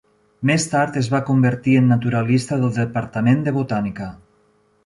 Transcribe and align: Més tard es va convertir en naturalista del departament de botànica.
Més 0.49 0.63
tard 0.69 0.95
es 1.01 1.09
va 1.15 1.19
convertir 1.27 1.77
en 1.81 1.91
naturalista 1.95 2.57
del 2.65 2.75
departament 2.81 3.47
de 3.49 3.55
botànica. 3.59 4.13